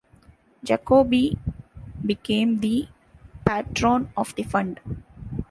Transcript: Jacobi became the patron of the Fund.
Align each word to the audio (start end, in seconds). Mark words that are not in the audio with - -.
Jacobi 0.65 1.37
became 2.03 2.59
the 2.59 2.87
patron 3.45 4.09
of 4.17 4.33
the 4.33 4.41
Fund. 4.41 4.79